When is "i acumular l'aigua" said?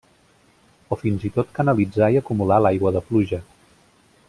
2.15-2.95